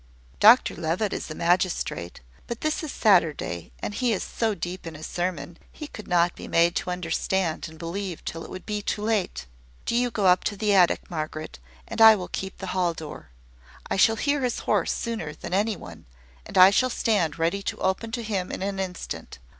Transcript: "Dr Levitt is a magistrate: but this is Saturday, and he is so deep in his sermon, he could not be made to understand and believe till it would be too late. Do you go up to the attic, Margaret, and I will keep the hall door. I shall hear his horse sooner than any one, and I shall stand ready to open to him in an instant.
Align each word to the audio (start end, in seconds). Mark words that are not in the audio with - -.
"Dr 0.39 0.73
Levitt 0.75 1.13
is 1.13 1.29
a 1.29 1.35
magistrate: 1.35 2.21
but 2.47 2.61
this 2.61 2.81
is 2.81 2.91
Saturday, 2.91 3.71
and 3.81 3.93
he 3.93 4.13
is 4.13 4.23
so 4.23 4.55
deep 4.55 4.87
in 4.87 4.95
his 4.95 5.05
sermon, 5.05 5.59
he 5.71 5.85
could 5.85 6.07
not 6.07 6.35
be 6.35 6.47
made 6.47 6.75
to 6.77 6.89
understand 6.89 7.69
and 7.69 7.77
believe 7.77 8.25
till 8.25 8.43
it 8.43 8.49
would 8.49 8.65
be 8.65 8.81
too 8.81 9.03
late. 9.03 9.45
Do 9.85 9.95
you 9.95 10.09
go 10.09 10.25
up 10.25 10.43
to 10.45 10.57
the 10.57 10.73
attic, 10.73 11.11
Margaret, 11.11 11.59
and 11.87 12.01
I 12.01 12.15
will 12.15 12.29
keep 12.29 12.57
the 12.57 12.73
hall 12.73 12.95
door. 12.95 13.29
I 13.91 13.95
shall 13.95 14.15
hear 14.15 14.41
his 14.41 14.61
horse 14.61 14.91
sooner 14.91 15.33
than 15.35 15.53
any 15.53 15.75
one, 15.75 16.05
and 16.47 16.57
I 16.57 16.71
shall 16.71 16.89
stand 16.89 17.37
ready 17.37 17.61
to 17.61 17.77
open 17.77 18.11
to 18.13 18.23
him 18.23 18.51
in 18.51 18.63
an 18.63 18.79
instant. 18.79 19.37